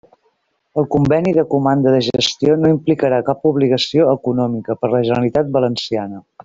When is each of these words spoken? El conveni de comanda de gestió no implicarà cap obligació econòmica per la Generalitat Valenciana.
El 0.81 0.87
conveni 0.95 1.33
de 1.35 1.43
comanda 1.51 1.93
de 1.97 2.01
gestió 2.07 2.57
no 2.63 2.73
implicarà 2.73 3.21
cap 3.31 3.47
obligació 3.53 4.11
econòmica 4.19 4.81
per 4.83 4.95
la 4.97 5.07
Generalitat 5.11 5.57
Valenciana. 5.61 6.25